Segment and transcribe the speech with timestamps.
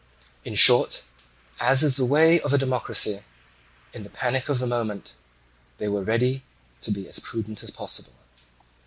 [0.43, 1.03] In short,
[1.59, 3.21] as is the way of a democracy,
[3.93, 5.13] in the panic of the moment
[5.77, 6.41] they were ready
[6.81, 8.15] to be as prudent as possible.